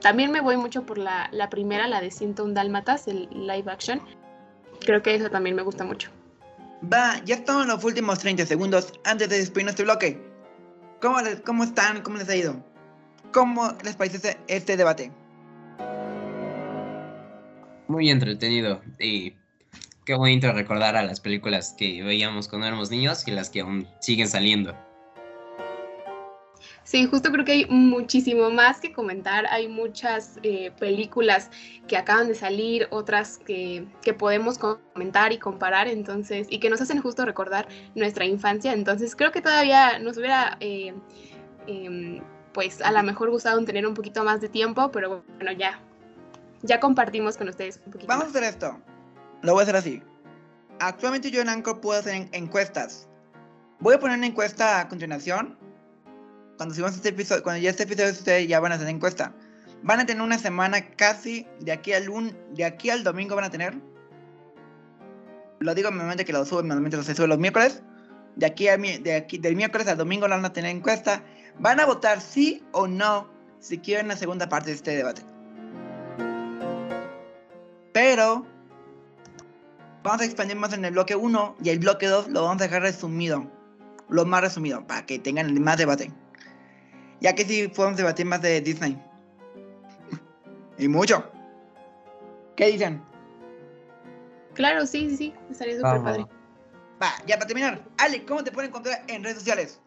también 0.00 0.30
me 0.30 0.40
voy 0.40 0.56
mucho 0.56 0.84
por 0.84 0.98
la, 0.98 1.28
la 1.32 1.48
primera, 1.48 1.86
la 1.88 2.00
de 2.00 2.10
101 2.10 2.54
Dálmatas, 2.54 3.08
el 3.08 3.28
live 3.32 3.70
action. 3.70 4.00
Creo 4.80 5.02
que 5.02 5.14
eso 5.14 5.30
también 5.30 5.56
me 5.56 5.62
gusta 5.62 5.84
mucho. 5.84 6.10
Va, 6.82 7.22
ya 7.24 7.36
estamos 7.36 7.62
en 7.62 7.68
los 7.68 7.82
últimos 7.84 8.18
30 8.18 8.46
segundos 8.46 8.92
antes 9.04 9.28
de 9.28 9.38
despedir 9.38 9.68
este 9.68 9.82
bloque. 9.82 10.20
¿Cómo, 11.00 11.18
¿Cómo 11.44 11.64
están? 11.64 12.02
¿Cómo 12.02 12.18
les 12.18 12.28
ha 12.28 12.36
ido? 12.36 12.62
¿Cómo 13.32 13.74
les 13.84 13.96
parece 13.96 14.38
este 14.46 14.76
debate? 14.76 15.10
Muy 17.88 18.10
entretenido 18.10 18.82
y 18.98 19.34
qué 20.04 20.14
bonito 20.14 20.52
recordar 20.52 20.96
a 20.96 21.02
las 21.02 21.20
películas 21.20 21.74
que 21.76 22.02
veíamos 22.02 22.48
cuando 22.48 22.66
éramos 22.66 22.90
niños 22.90 23.26
y 23.26 23.30
las 23.30 23.50
que 23.50 23.60
aún 23.60 23.88
siguen 24.00 24.28
saliendo. 24.28 24.74
Sí, 26.86 27.04
justo 27.04 27.32
creo 27.32 27.44
que 27.44 27.50
hay 27.50 27.66
muchísimo 27.66 28.48
más 28.48 28.78
que 28.78 28.92
comentar. 28.92 29.44
Hay 29.48 29.66
muchas 29.66 30.38
eh, 30.44 30.70
películas 30.78 31.50
que 31.88 31.96
acaban 31.96 32.28
de 32.28 32.36
salir, 32.36 32.86
otras 32.90 33.38
que, 33.38 33.88
podemos 34.16 34.56
comentar 34.56 35.32
y 35.32 35.38
comparar, 35.38 35.88
entonces, 35.88 36.46
y 36.48 36.60
que 36.60 36.70
nos 36.70 36.80
hacen 36.80 37.02
justo 37.02 37.24
recordar 37.24 37.66
nuestra 37.96 38.24
infancia. 38.24 38.72
Entonces, 38.72 39.16
creo 39.16 39.32
que 39.32 39.42
todavía 39.42 39.98
nos 39.98 40.16
hubiera, 40.16 40.58
eh, 40.60 40.94
em, 41.66 42.22
pues, 42.54 42.80
a 42.80 42.92
lo 42.92 43.02
mejor 43.02 43.30
gustado 43.30 43.62
tener 43.64 43.84
un 43.84 43.94
poquito 43.94 44.22
más 44.22 44.40
de 44.40 44.48
tiempo, 44.48 44.92
pero 44.92 45.24
bueno, 45.38 45.50
ya, 45.58 45.80
ya 46.62 46.78
compartimos 46.78 47.36
con 47.36 47.48
ustedes 47.48 47.80
un 47.84 47.90
poquito. 47.90 48.08
Vamos 48.08 48.26
a 48.26 48.28
hacer 48.28 48.44
esto. 48.44 48.80
Lo 49.42 49.54
voy 49.54 49.62
a 49.62 49.62
hacer 49.64 49.74
así. 49.74 50.02
Actualmente 50.78 51.32
yo 51.32 51.40
en 51.40 51.48
Anchor 51.48 51.80
puedo 51.80 51.98
hacer 51.98 52.28
encuestas. 52.30 53.08
Voy 53.80 53.96
a 53.96 53.98
poner 53.98 54.18
una 54.18 54.28
encuesta 54.28 54.78
a 54.78 54.88
continuación 54.88 55.65
cuando 56.56 56.74
subamos 56.74 56.96
este 56.96 57.10
episodio, 57.10 57.42
cuando 57.42 57.62
ya 57.62 57.70
este 57.70 57.84
episodio 57.84 58.12
ustedes 58.12 58.48
ya 58.48 58.60
van 58.60 58.72
a 58.72 58.76
hacer 58.76 58.88
encuesta. 58.88 59.32
Van 59.82 60.00
a 60.00 60.06
tener 60.06 60.22
una 60.22 60.38
semana 60.38 60.90
casi 60.90 61.46
de 61.60 61.72
aquí 61.72 61.92
al 61.92 62.06
de 62.54 62.64
aquí 62.64 62.90
al 62.90 63.04
domingo 63.04 63.36
van 63.36 63.44
a 63.44 63.50
tener. 63.50 63.74
Lo 65.58 65.74
digo 65.74 65.90
normalmente 65.90 66.24
que 66.24 66.32
lo 66.32 66.44
suben, 66.44 66.68
normalmente 66.68 66.96
lo 66.96 67.02
se 67.02 67.14
sube 67.14 67.28
los 67.28 67.38
miércoles. 67.38 67.82
De 68.36 68.46
aquí, 68.46 68.68
a, 68.68 68.76
de 68.76 69.14
aquí 69.14 69.38
del 69.38 69.56
miércoles 69.56 69.88
al 69.88 69.96
domingo 69.96 70.28
van 70.28 70.44
a 70.44 70.52
tener 70.52 70.74
encuesta. 70.74 71.22
Van 71.58 71.80
a 71.80 71.86
votar 71.86 72.20
sí 72.20 72.62
o 72.72 72.86
no 72.86 73.28
si 73.60 73.78
quieren 73.78 74.08
la 74.08 74.16
segunda 74.16 74.48
parte 74.48 74.70
de 74.70 74.76
este 74.76 74.96
debate. 74.96 75.22
Pero 77.92 78.46
vamos 80.02 80.20
a 80.20 80.24
expandir 80.24 80.56
más 80.56 80.72
en 80.74 80.84
el 80.84 80.92
bloque 80.92 81.16
1 81.16 81.56
y 81.62 81.70
el 81.70 81.78
bloque 81.78 82.06
2 82.06 82.28
lo 82.28 82.42
vamos 82.42 82.60
a 82.60 82.64
dejar 82.64 82.82
resumido. 82.82 83.50
Lo 84.08 84.24
más 84.24 84.42
resumido, 84.42 84.86
para 84.86 85.04
que 85.04 85.18
tengan 85.18 85.52
más 85.62 85.78
debate. 85.78 86.12
Ya 87.20 87.34
que 87.34 87.44
sí 87.44 87.68
podemos 87.68 87.96
debatir 87.96 88.26
más 88.26 88.42
de 88.42 88.60
Disney. 88.60 89.00
y 90.78 90.88
mucho. 90.88 91.24
¿Qué 92.56 92.66
dicen? 92.66 93.02
Claro, 94.54 94.86
sí, 94.86 95.10
sí, 95.10 95.16
sí. 95.16 95.34
Estaría 95.50 95.76
súper 95.76 96.02
padre. 96.02 96.26
Va, 97.02 97.12
ya 97.26 97.36
para 97.36 97.46
terminar. 97.46 97.82
Ale, 97.98 98.24
¿cómo 98.24 98.42
te 98.42 98.50
pueden 98.50 98.70
encontrar 98.70 99.02
en 99.06 99.22
redes 99.22 99.38
sociales? 99.38 99.80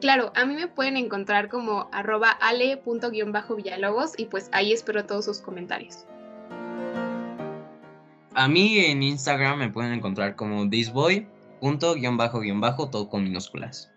Claro, 0.00 0.32
a 0.34 0.44
mí 0.46 0.54
me 0.54 0.66
pueden 0.66 0.96
encontrar 0.96 1.48
como 1.48 1.88
arroba 1.92 2.30
ale.villalobos 2.30 4.14
y 4.16 4.24
pues 4.26 4.48
ahí 4.52 4.72
espero 4.72 5.04
todos 5.06 5.26
sus 5.26 5.38
comentarios. 5.38 6.06
A 8.34 8.48
mí 8.48 8.78
en 8.78 9.02
Instagram 9.02 9.58
me 9.58 9.68
pueden 9.68 9.92
encontrar 9.92 10.34
como 10.34 10.68
thisboy.bajo 10.68 11.30
todo 12.88 13.08
con 13.08 13.22
minúsculas. 13.22 13.91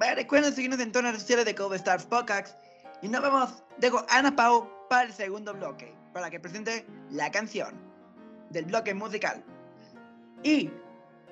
Recuerden 0.00 0.54
seguirnos 0.54 0.80
en 0.80 0.92
todas 0.92 1.04
las 1.04 1.12
redes 1.12 1.22
sociales 1.22 1.44
de 1.44 1.54
Cold 1.54 1.74
Stars 1.74 2.06
Podcast. 2.06 2.58
Y 3.02 3.08
nos 3.08 3.22
vemos. 3.22 3.62
Dejo 3.78 3.98
a 4.08 4.18
Ana 4.18 4.34
Pau 4.34 4.68
para 4.88 5.04
el 5.04 5.12
segundo 5.12 5.54
bloque, 5.54 5.94
para 6.12 6.30
que 6.30 6.40
presente 6.40 6.86
la 7.10 7.30
canción 7.30 7.74
del 8.50 8.64
bloque 8.64 8.94
musical. 8.94 9.42
Y 10.42 10.70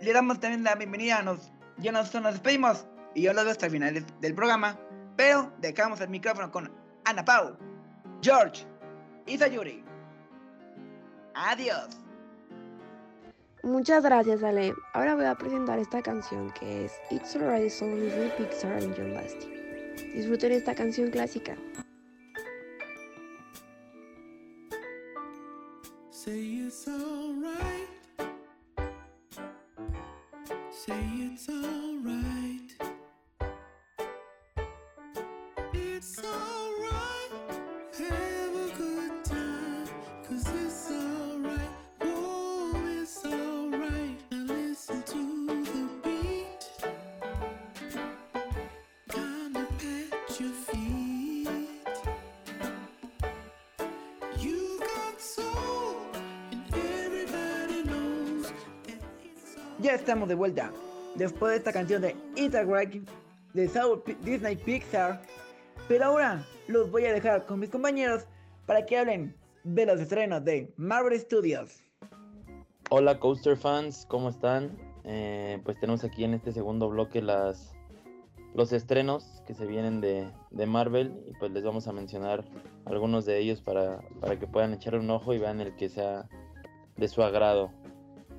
le 0.01 0.13
damos 0.13 0.39
también 0.41 0.65
la 0.65 0.75
bienvenida. 0.75 1.23
Nos, 1.23 1.51
ya 1.79 1.93
nos, 1.93 2.15
nos 2.15 2.33
despedimos 2.33 2.87
y 3.15 3.23
yo 3.23 3.33
lo 3.33 3.43
veo 3.43 3.53
hasta 3.53 3.67
el 3.67 3.73
final 3.73 4.07
del 4.21 4.35
programa. 4.35 4.79
Pero 5.17 5.53
dejamos 5.59 6.01
el 6.01 6.11
micrófono 6.11 6.51
con 6.51 6.71
Ana 7.05 7.25
Pau, 7.25 7.57
George 8.23 8.65
y 9.27 9.37
Sayuri. 9.37 9.85
Adiós. 11.35 12.08
Muchas 13.69 14.03
gracias, 14.03 14.43
Ale. 14.43 14.75
Ahora 14.95 15.15
voy 15.15 15.27
a 15.27 15.35
presentar 15.35 15.79
esta 15.79 16.01
canción 16.01 16.51
que 16.53 16.87
es 16.87 16.93
It's 17.11 17.37
Alright 17.37 17.69
Song 17.69 18.01
Disney 18.01 18.33
Pixar 18.39 18.73
and 18.73 18.97
John 18.97 19.13
Lasting. 19.13 19.53
Disfruten 20.15 20.53
esta 20.53 20.75
canción 20.75 21.11
clásica. 21.11 21.55
Say 26.11 26.67
it's 26.67 26.89
alright. 26.89 27.89
Say 30.71 30.95
it's 31.35 31.49
alright. 31.51 32.73
It's 35.75 36.19
alright. 36.25 36.58
Ya 59.81 59.95
estamos 59.95 60.29
de 60.29 60.35
vuelta. 60.35 60.73
Después 61.15 61.53
de 61.53 61.59
esta 61.59 61.73
canción 61.73 62.03
de 62.03 62.17
Instagram 62.35 63.05
de 63.55 63.69
South 63.69 64.03
Disney 64.25 64.57
Pixar. 64.57 65.23
Pero 65.87 66.07
ahora 66.07 66.45
los 66.67 66.91
voy 66.91 67.05
a 67.05 67.13
dejar 67.13 67.47
con 67.47 67.61
mis 67.61 67.71
compañeros 67.71 68.27
para 68.67 68.85
que 68.85 68.99
hablen 68.99 69.37
de 69.63 69.87
los 69.87 70.01
estrenos 70.01 70.45
de 70.45 70.73
Marvel 70.77 71.19
Studios. 71.21 71.81
Hola 72.91 73.21
Coaster 73.21 73.57
fans, 73.57 74.05
¿cómo 74.09 74.31
están? 74.31 74.77
Eh, 75.05 75.61
pues 75.65 75.79
tenemos 75.79 76.03
aquí 76.03 76.25
en 76.25 76.35
este 76.35 76.51
segundo 76.51 76.89
bloque 76.89 77.23
las, 77.23 77.73
los 78.55 78.73
estrenos 78.73 79.43
que 79.47 79.55
se 79.55 79.65
vienen 79.65 80.01
de, 80.01 80.29
de, 80.51 80.67
Marvel 80.67 81.23
y 81.29 81.35
pues 81.39 81.53
les 81.53 81.63
vamos 81.63 81.87
a 81.87 81.93
mencionar 81.93 82.45
algunos 82.85 83.27
de 83.27 83.39
ellos 83.39 83.61
para, 83.61 84.01
para 84.21 84.39
que 84.39 84.49
puedan 84.49 84.75
echar 84.75 84.97
un 84.97 85.09
ojo 85.11 85.35
y 85.35 85.39
vean 85.39 85.61
el 85.61 85.77
que 85.77 85.89
sea 85.89 86.29
de 86.97 87.07
su 87.07 87.23
agrado. 87.23 87.71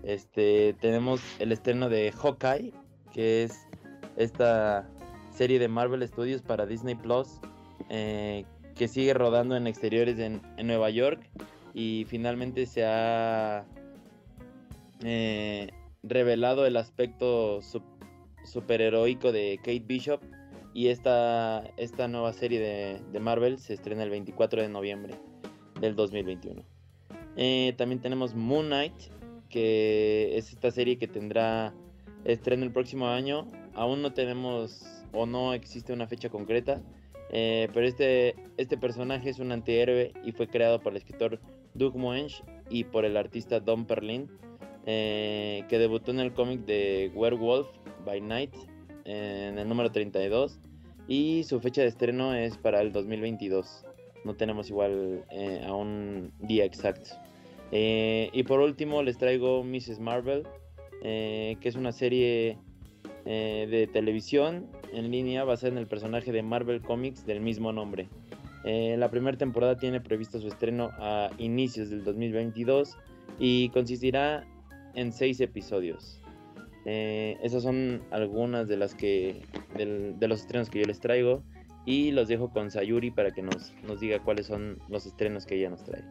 Este, 0.04 0.76
tenemos 0.80 1.22
el 1.40 1.52
estreno 1.52 1.90
de 1.90 2.12
Hawkeye, 2.12 2.74
que 3.12 3.44
es 3.44 3.68
esta 4.16 4.88
serie 5.32 5.60
de 5.60 5.68
Marvel 5.68 6.08
Studios 6.08 6.42
para 6.42 6.66
Disney 6.66 6.96
Plus, 6.96 7.40
eh, 7.90 8.46
que 8.76 8.88
sigue 8.88 9.14
rodando 9.14 9.56
en 9.56 9.68
exteriores 9.68 10.20
en, 10.20 10.42
Nueva 10.66 10.90
York 10.90 11.30
y 11.74 12.06
finalmente 12.08 12.66
se 12.66 12.86
ha 12.86 13.66
eh, 15.04 15.70
revelado 16.04 16.66
el 16.66 16.78
aspecto 16.78 17.60
superheroico 18.44 19.32
de 19.32 19.58
Kate 19.58 19.84
Bishop 19.86 20.22
y 20.74 20.88
esta, 20.88 21.64
esta 21.78 22.08
nueva 22.08 22.34
serie 22.34 23.02
de, 23.12 23.20
Marvel 23.20 23.60
se 23.60 23.74
estrena 23.74 24.04
el 24.04 24.10
24 24.10 24.62
de 24.62 24.70
noviembre 24.70 25.16
del 25.82 25.96
2021. 25.96 26.64
Eh, 27.36 27.74
también 27.78 28.02
tenemos 28.02 28.36
Moon 28.36 28.68
Knight, 28.68 28.94
que 29.50 30.38
es 30.38 30.52
esta 30.52 30.72
serie 30.72 30.98
que 30.98 31.08
tendrá 31.08 31.74
estreno 32.24 32.64
el 32.64 32.72
próximo 32.72 33.08
año. 33.08 33.48
Aún 33.74 34.02
no 34.02 34.14
tenemos 34.14 34.86
o 35.12 35.26
no 35.26 35.54
existe 35.54 35.94
una 35.94 36.08
fecha 36.08 36.30
concreta, 36.30 36.82
eh, 37.32 37.70
pero 37.74 37.88
este, 37.88 38.36
este 38.58 38.78
personaje 38.78 39.30
es 39.30 39.40
un 39.40 39.52
antihéroe 39.52 40.14
y 40.24 40.32
fue 40.32 40.48
creado 40.48 40.80
por 40.80 40.94
el 40.94 40.98
escritor 40.98 41.40
Doug 41.74 41.96
Moench 41.98 42.44
y 42.70 42.84
por 42.84 43.06
el 43.06 43.18
artista 43.18 43.60
Don 43.60 43.86
Perlin, 43.86 44.30
eh, 44.86 45.64
que 45.70 45.80
debutó 45.80 46.12
en 46.12 46.20
el 46.20 46.34
cómic 46.34 46.66
de 46.66 47.12
Werewolf 47.16 47.68
by 48.06 48.22
Night 48.22 48.54
en 49.06 49.58
el 49.58 49.68
número 49.68 49.92
32 49.92 50.60
y 51.08 51.44
su 51.44 51.60
fecha 51.60 51.82
de 51.82 51.88
estreno 51.88 52.36
es 52.36 52.58
para 52.58 52.82
el 52.82 52.92
2022. 52.92 53.86
No 54.26 54.36
tenemos 54.36 54.70
igual 54.70 55.26
eh, 55.32 55.64
a 55.66 55.74
un 55.74 56.32
día 56.40 56.66
exacto. 56.66 57.12
Eh, 57.72 58.30
y 58.34 58.44
por 58.44 58.60
último 58.60 59.04
les 59.04 59.18
traigo 59.18 59.64
Mrs. 59.64 60.00
Marvel, 60.00 60.44
eh, 61.04 61.58
que 61.62 61.70
es 61.70 61.76
una 61.76 61.92
serie 61.92 62.58
eh, 63.26 63.68
de 63.70 63.88
televisión 63.88 64.68
en 64.94 65.12
línea 65.12 65.44
basada 65.44 65.74
en 65.74 65.78
el 65.78 65.88
personaje 65.88 66.32
de 66.32 66.42
Marvel 66.42 66.82
Comics 66.82 67.26
del 67.26 67.42
mismo 67.42 67.72
nombre. 67.72 68.08
La 68.62 69.10
primera 69.10 69.38
temporada 69.38 69.78
tiene 69.78 70.02
previsto 70.02 70.40
su 70.40 70.48
estreno 70.48 70.92
a 71.00 71.32
inicios 71.38 71.90
del 71.90 72.04
2022 72.04 72.98
y 73.40 73.70
consistirá 73.70 74.46
en 74.96 75.12
seis 75.12 75.40
episodios. 75.40 76.22
Esas 76.86 77.64
son 77.64 78.04
algunas 78.12 78.68
de 78.68 78.78
las 78.78 78.94
que 78.94 79.42
de 79.74 80.28
los 80.28 80.42
estrenos 80.42 80.70
que 80.70 80.82
yo 80.82 80.86
les 80.86 81.00
traigo 81.00 81.42
y 81.86 82.12
los 82.12 82.28
dejo 82.28 82.52
con 82.52 82.70
Sayuri 82.70 83.10
para 83.10 83.32
que 83.32 83.42
nos, 83.42 83.74
nos 83.88 84.02
diga 84.02 84.20
cuáles 84.20 84.46
son 84.46 84.78
los 84.90 85.06
estrenos 85.06 85.46
que 85.46 85.56
ella 85.56 85.70
nos 85.70 85.84
trae. 85.84 86.04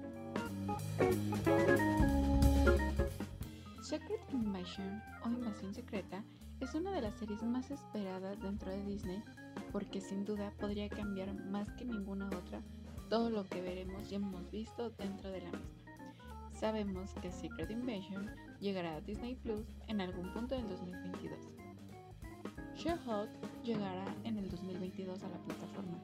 Secret 3.83 4.21
Invasion 4.33 5.03
o 5.25 5.29
Invasión 5.29 5.75
Secreta 5.75 6.23
es 6.61 6.75
una 6.75 6.93
de 6.93 7.01
las 7.01 7.15
series 7.15 7.43
más 7.43 7.71
esperadas 7.71 8.41
dentro 8.41 8.71
de 8.71 8.85
Disney 8.85 9.23
porque 9.73 10.01
sin 10.01 10.25
duda 10.25 10.53
podría 10.59 10.89
cambiar 10.89 11.33
más 11.35 11.71
que 11.73 11.85
ninguna 11.85 12.27
otra 12.27 12.61
todo 13.09 13.31
lo 13.31 13.45
que 13.49 13.63
veremos 13.63 14.11
y 14.11 14.17
hemos 14.17 14.51
visto 14.51 14.91
dentro 14.91 15.31
de 15.31 15.41
la 15.41 15.51
misma. 15.51 15.79
Sabemos 16.53 17.15
que 17.23 17.31
Secret 17.31 17.71
Invasion 17.71 18.29
llegará 18.61 18.97
a 18.97 19.01
Disney 19.01 19.37
Plus 19.37 19.67
en 19.87 20.01
algún 20.01 20.33
punto 20.33 20.55
del 20.57 20.69
2022. 20.69 21.39
She-Hulk 22.75 23.31
llegará 23.65 24.05
en 24.25 24.39
el 24.39 24.51
2022 24.51 25.23
a 25.23 25.29
la 25.29 25.39
plataforma. 25.39 25.99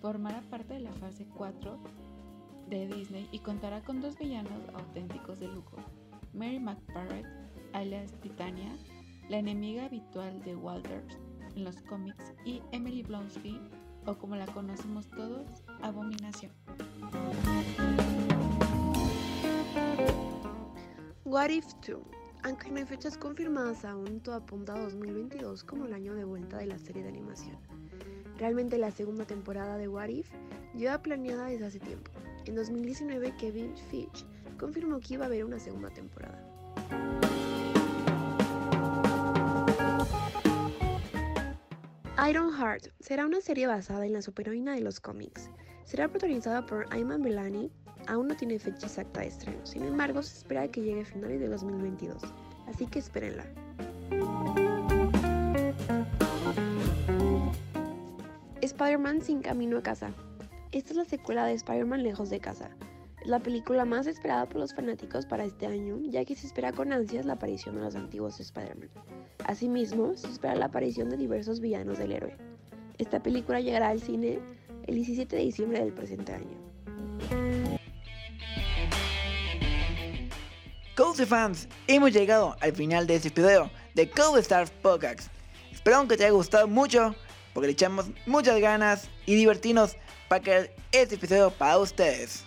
Formará 0.00 0.42
parte 0.42 0.74
de 0.74 0.80
la 0.80 0.92
fase 0.92 1.26
4 1.36 1.78
de 2.68 2.86
Disney 2.86 3.28
y 3.32 3.38
contará 3.38 3.82
con 3.82 4.00
dos 4.00 4.18
villanos 4.18 4.62
auténticos 4.74 5.40
de 5.40 5.48
lujo. 5.48 5.76
Mary 6.32 6.58
McParrett, 6.58 7.26
alias 7.72 8.12
Titania, 8.20 8.76
la 9.28 9.38
enemiga 9.38 9.86
habitual 9.86 10.42
de 10.42 10.56
Walters 10.56 11.18
en 11.54 11.64
los 11.64 11.80
cómics, 11.82 12.34
y 12.44 12.62
Emily 12.72 13.02
Blonsky, 13.02 13.60
o 14.06 14.14
como 14.16 14.36
la 14.36 14.46
conocemos 14.46 15.08
todos, 15.10 15.62
Abominación. 15.82 16.52
What 21.24 21.50
If 21.50 21.66
2 21.86 22.02
aunque 22.44 22.70
no 22.70 22.76
hay 22.76 22.84
fechas 22.84 23.16
confirmadas 23.16 23.86
aún, 23.86 24.20
todo 24.20 24.34
apunta 24.34 24.74
a 24.74 24.78
2022 24.78 25.64
como 25.64 25.86
el 25.86 25.94
año 25.94 26.14
de 26.14 26.24
vuelta 26.24 26.58
de 26.58 26.66
la 26.66 26.78
serie 26.78 27.02
de 27.02 27.08
animación. 27.08 27.56
Realmente 28.36 28.76
la 28.76 28.90
segunda 28.90 29.24
temporada 29.24 29.78
de 29.78 29.88
What 29.88 30.08
If 30.08 30.28
lleva 30.74 31.00
planeada 31.00 31.46
desde 31.46 31.64
hace 31.64 31.80
tiempo. 31.80 32.10
En 32.46 32.54
2019 32.54 33.34
Kevin 33.36 33.74
Fitch 33.90 34.24
confirmó 34.58 35.00
que 35.00 35.14
iba 35.14 35.24
a 35.24 35.26
haber 35.26 35.44
una 35.44 35.58
segunda 35.58 35.90
temporada. 35.90 36.42
Ironheart 42.28 42.86
será 43.00 43.26
una 43.26 43.40
serie 43.40 43.66
basada 43.66 44.06
en 44.06 44.12
la 44.12 44.22
superheroína 44.22 44.74
de 44.74 44.80
los 44.80 45.00
cómics. 45.00 45.50
Será 45.84 46.08
protagonizada 46.08 46.64
por 46.64 46.86
Ayman 46.90 47.22
Belani, 47.22 47.70
aún 48.06 48.28
no 48.28 48.36
tiene 48.36 48.58
fecha 48.58 48.86
exacta 48.86 49.20
de 49.20 49.26
estreno, 49.26 49.66
sin 49.66 49.84
embargo 49.84 50.22
se 50.22 50.38
espera 50.38 50.68
que 50.68 50.80
llegue 50.80 51.02
a 51.02 51.04
finales 51.04 51.40
de 51.40 51.48
2022, 51.48 52.22
así 52.66 52.86
que 52.86 53.00
espérenla. 53.00 53.44
Spider-Man 58.62 59.20
sin 59.20 59.42
camino 59.42 59.76
a 59.76 59.82
casa. 59.82 60.14
Esta 60.74 60.90
es 60.90 60.96
la 60.96 61.04
secuela 61.04 61.46
de 61.46 61.52
Spider-Man 61.52 62.02
lejos 62.02 62.30
de 62.30 62.40
casa. 62.40 62.68
La 63.24 63.38
película 63.38 63.84
más 63.84 64.08
esperada 64.08 64.48
por 64.48 64.60
los 64.60 64.74
fanáticos 64.74 65.24
para 65.24 65.44
este 65.44 65.66
año, 65.66 66.00
ya 66.02 66.24
que 66.24 66.34
se 66.34 66.48
espera 66.48 66.72
con 66.72 66.92
ansias 66.92 67.24
la 67.26 67.34
aparición 67.34 67.76
de 67.76 67.82
los 67.82 67.94
antiguos 67.94 68.40
Spider-Man. 68.40 68.90
Asimismo, 69.44 70.16
se 70.16 70.26
espera 70.26 70.56
la 70.56 70.64
aparición 70.64 71.10
de 71.10 71.16
diversos 71.16 71.60
villanos 71.60 71.98
del 71.98 72.10
héroe. 72.10 72.36
Esta 72.98 73.22
película 73.22 73.60
llegará 73.60 73.90
al 73.90 74.02
cine 74.02 74.40
el 74.88 74.96
17 74.96 75.36
de 75.36 75.42
diciembre 75.42 75.78
del 75.78 75.92
presente 75.92 76.32
año. 76.32 76.58
Cozy 80.96 81.24
fans, 81.24 81.68
hemos 81.86 82.10
llegado 82.10 82.56
al 82.60 82.72
final 82.72 83.06
de 83.06 83.14
este 83.14 83.30
video 83.30 83.70
de 83.94 84.10
Code 84.10 84.40
Stars 84.40 84.72
Podcast. 84.72 85.30
Espero 85.70 86.08
que 86.08 86.16
te 86.16 86.24
haya 86.24 86.32
gustado 86.32 86.66
mucho, 86.66 87.14
porque 87.52 87.68
le 87.68 87.74
echamos 87.74 88.06
muchas 88.26 88.58
ganas 88.58 89.08
y 89.24 89.36
divertirnos 89.36 89.96
crear 90.40 90.70
este 90.92 91.14
episodio 91.16 91.50
para 91.50 91.78
ustedes. 91.78 92.44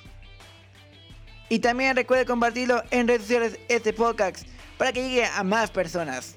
Y 1.50 1.60
también 1.60 1.96
recuerda 1.96 2.26
compartirlo 2.26 2.84
en 2.92 3.08
redes 3.08 3.22
sociales 3.22 3.60
este 3.70 3.94
podcast 3.94 4.46
para 4.78 4.92
que 4.92 5.02
llegue 5.02 5.26
a 5.26 5.44
más 5.44 5.72
personas. 5.72 6.36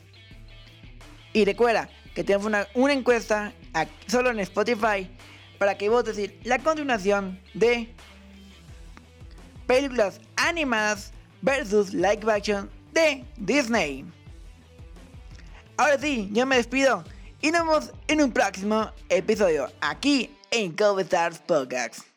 Y 1.32 1.44
recuerda 1.44 1.88
que 2.14 2.24
tenemos 2.24 2.46
una, 2.46 2.66
una 2.74 2.92
encuesta 2.92 3.52
solo 4.06 4.30
en 4.30 4.40
Spotify 4.40 5.10
para 5.58 5.76
que 5.76 5.88
votes 5.88 6.18
la 6.44 6.58
continuación 6.58 7.40
de 7.54 7.92
películas 9.66 10.20
animadas 10.36 11.12
versus 11.42 11.92
live 11.92 12.32
action 12.32 12.70
de 12.92 13.24
Disney. 13.36 14.04
Ahora 15.76 15.98
sí, 15.98 16.28
yo 16.32 16.46
me 16.46 16.56
despido 16.56 17.04
y 17.40 17.50
nos 17.50 17.60
vemos 17.62 17.92
en 18.08 18.22
un 18.22 18.32
próximo 18.32 18.90
episodio 19.08 19.70
aquí 19.80 20.30
en 20.50 20.72
Cover 20.72 21.04
Stars 21.04 21.38
Podcast. 21.38 22.09